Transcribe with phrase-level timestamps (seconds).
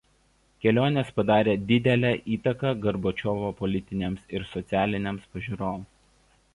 [0.63, 5.91] Kelionės padarė didelę įtaką Gorbačiovo politinėms ir socialinėms pažiūroms.